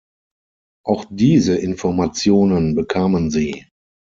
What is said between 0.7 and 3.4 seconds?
Auch diese Informationen bekamen